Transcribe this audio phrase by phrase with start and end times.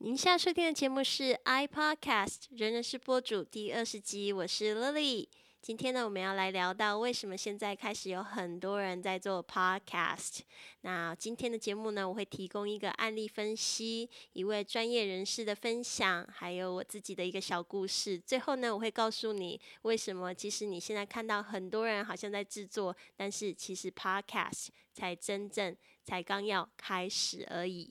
[0.00, 5.26] 您现在收听的节目是 iPodcast 人人是播主第二十集，我是 Lily。
[5.60, 10.38] 今天呢，我们要来聊到为什么现在开始有很多人在做 podcast。
[10.82, 18.16] 那今天的节目呢，我会提供一个案例分析，一位专业人士的分享，还有我自己的一个小故事。
[18.16, 27.90] 最后呢，我会告诉你为什么，其实你现在看到很多人好像在制作，但是其实 podcast 才真正才刚要开始而已。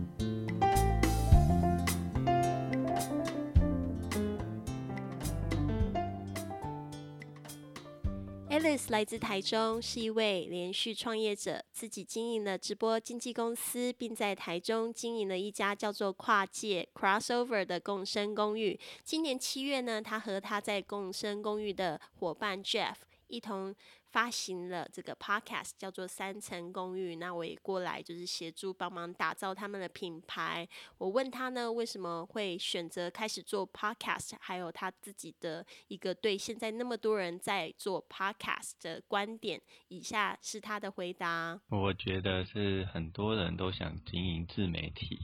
[8.51, 18.77] Alice 来自台中，是一位连续创业者，自己经营了直播经纪公司，并在台中经营了一家叫做跨界 Crossover 的共生公寓。
[19.05, 22.95] 今年七月呢，他和他在共生公寓的伙伴 Jeff
[23.31, 23.75] 一同。
[24.11, 27.15] 发行了这个 podcast，叫做《三层公寓》。
[27.17, 30.67] 那我也过来，就是协助帮忙打造他们的品牌。
[30.97, 39.61] 我问他呢，为什么会选择开始做 podcast，还有他自己的一个对现在那么多人在做 podcast 的观点。
[39.87, 45.17] 以下是他的回答：我觉得是很多人都想经营自媒体，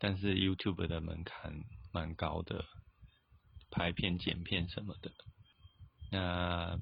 [0.00, 1.62] 但是 YouTube 的门槛
[1.92, 2.64] 蛮高的，
[3.70, 5.12] 拍片、剪片什么的。
[6.10, 6.78] 那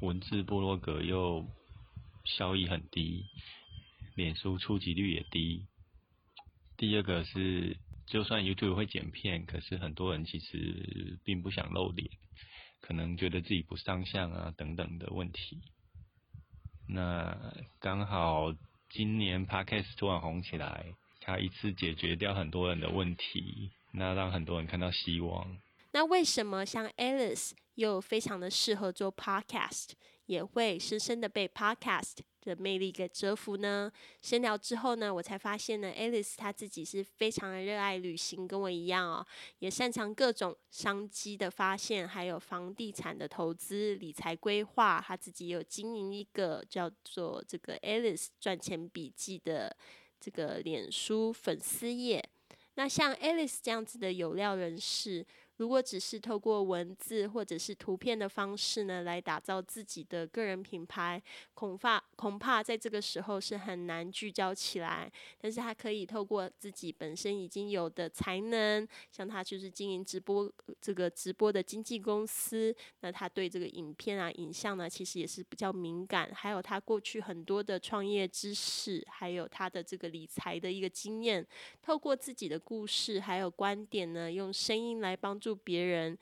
[0.00, 1.46] 文字部落格又
[2.24, 3.24] 效益很低，
[4.14, 5.66] 脸书触及率也低。
[6.76, 12.08] 第二个是，就算 YouTube 会剪片，可是很多人其实并不想露脸，
[12.80, 15.60] 可能觉得自己不上相啊等等的问题。
[16.88, 18.54] 那刚好
[18.90, 25.58] 今年 Podcast 突然红起来，它一次解决掉很多人的问题，那让很多人看到希望。
[25.98, 27.50] 那为什么像 Alice？
[27.74, 29.88] 又非常的适合做 podcast，
[30.26, 33.90] 也会深深的被 podcast 的魅力给折服呢。
[34.22, 39.26] 深聊之后呢，我才发现呢，Alice 她自己是非常的热爱旅行，跟我一样哦，
[39.58, 45.02] 也擅长各种商机的发现，还有房地产的投资理财规划。
[45.04, 49.76] 她自己有经营一个叫做这个 Alice 赚钱笔记的
[50.20, 52.24] 这个脸书粉丝页。
[52.74, 55.26] 那像 Alice 这样子的有料人士。
[55.58, 61.20] 如果只是透过文字或者是图片的方式呢，来打造自己的个人品牌，
[61.52, 65.10] 恐怕恐怕在这个时候是很难聚焦起来。
[65.40, 70.48] 但是他可以透过自己本身已经有的才能，像他就是经营直播
[70.80, 76.32] 这个直播的经纪公司，那他对这个影片啊、影像呢，其实也是比较敏感。
[76.32, 81.44] 还有他过去很多的创业知识，还有他的这个理财的一个经验，
[81.82, 85.47] 透过自己的故事还有观点呢，用声音来帮助。
[85.48, 86.18] 助别人，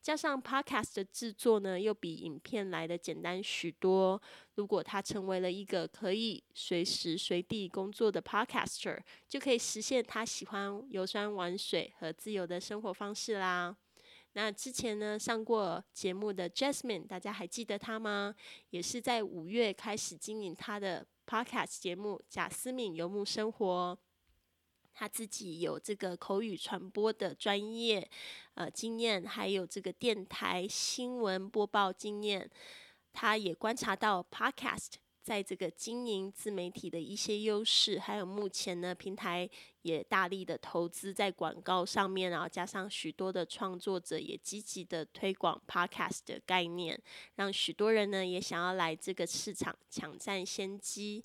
[0.00, 4.20] 加上 podcast 的制作呢，又比影片来的简单许多。
[4.54, 8.98] 如果他成为了一个可以随时随地工作的 podcaster，
[9.28, 13.76] 就可以实现他喜欢游山玩水和自由的生活方式啦。
[14.32, 18.34] 那之前呢上过节目的 Jasmine，大家还记得他吗？
[18.70, 23.98] 也是在五月开始经营他的 podcast 节目《贾思敏游牧生活》。
[24.92, 28.08] 他自己有这个口语传播的专业
[28.54, 32.50] 呃经验，还有这个电台新闻播报经验。
[33.12, 39.48] 他也观察到 Podcast 在这个经营自媒体的一些优势，还有目前呢平台
[39.82, 47.00] 也大力的投资在广告上面，然后加上许多的创作者也积极的推广 Podcast 的概念，
[47.36, 51.24] 让许多人呢也想要来这个市场抢占先机。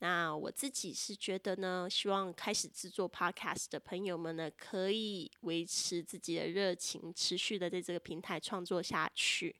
[0.00, 9.56] 那我自己是觉得呢，希望开始制作 podcast 的朋友们呢，可以维持自己的热情，持续的在这个平台创作下去。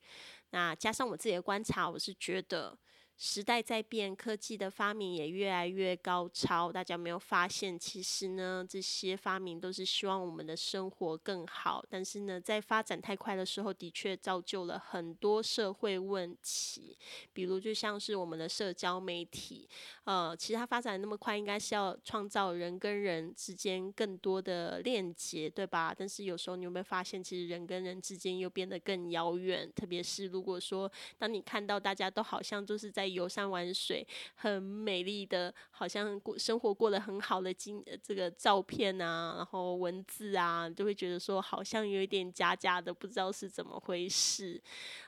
[0.51, 2.77] 那加上我自己的观察，我是觉得。
[3.19, 6.71] 时代在变，科技的发明也越来越高超。
[6.71, 11.83] 大家没有发现，其实呢，这些发明都是希望我们的生活更好。
[11.89, 16.99] 但是呢，在发展太快的时候，的确造就了很多社会问题。
[17.33, 19.67] 比如，就像是我们的社交媒体，
[20.05, 25.95] 呃，其实它发展那么快，应该是要创造人跟人之间更多的链接，对吧？
[25.97, 29.73] 但是有时候你有没有发现，其实人跟人之间又变得更遥远？
[29.75, 44.61] 特别是如果说，当你看到大家都好像都是在游山玩水，很美丽的，好像过生活过得很好的经这个照片啊，然后文字啊，就会觉得说好像有一点假假的，不知道是怎么回事。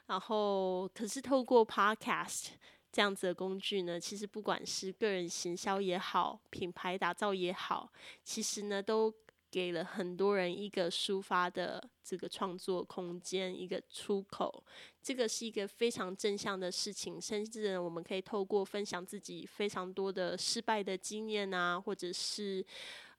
[0.06, 2.48] 然后可是透过 Podcast。
[2.90, 7.92] 这样子的工具呢，其实不管是个人行销也好，品牌打造也好，
[8.24, 9.12] 其实呢都
[9.50, 14.62] 给了很多人一个抒发的这个创作空间，一个出口。
[15.02, 22.64] 这个是一个非常正向的事情，甚至，我们可以透过分享自己非常多的失败的经验啊，或者是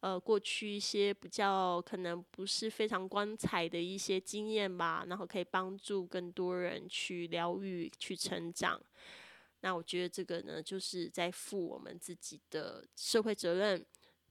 [0.01, 8.79] 呃过去一些比较可能不是非常光彩的一些经验吧，然后可以帮助更多人去疗愈、去成长。
[9.61, 13.83] 那我觉得这个呢，就是在负我们自己的社会责任。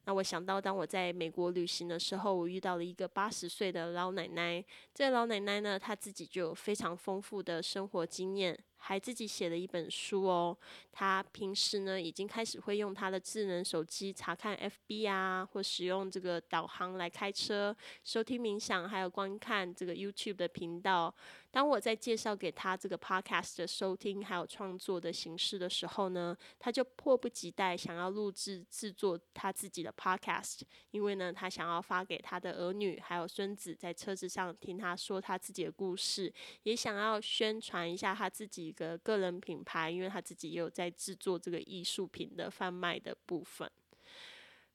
[0.08, 4.64] 那我想到，当我在美国旅行的时候，我遇到了一个八十岁的老奶奶。
[4.94, 8.58] 这个老奶奶呢，她自己就有非常丰富的生活经验。
[8.80, 10.56] 还自己写了一本书哦。
[10.90, 21.14] 她平时呢，已经开始会用她的智能手机查看 FB 啊，或使用这个导航来开车、收听冥想，还有观看这个 YouTube 的频道。
[21.50, 30.60] 当我在介绍给他这个 Podcast 的收听还有创作的形式的时候呢，他就迫不及待想要录制制作他自己的 Podcast，
[30.92, 38.68] 因为呢，他想要发给他的儿女还有孙子在车子上听他说他自己的故事，也想要宣传一下他自己。
[38.78, 43.68] 的个人品牌，因为他自己也有在制作这个艺术品的贩卖的部分。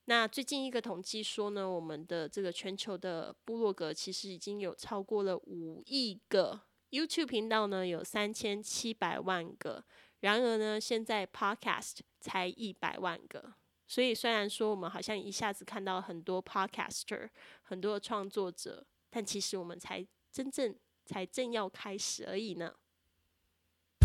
[0.05, 9.85] 那最近一个统计说呢，我们的这个全球的部落格其实已经有超过了五亿个，YouTube 频道呢有三千七百万个。
[10.19, 13.53] 然而呢，现在 Podcast 才一百万个。
[13.87, 17.29] 所以虽然说我们好像一下子看到很多 Podcaster，
[17.61, 22.73] 很多的创作者，但其实我们才真正才正要开始而已呢。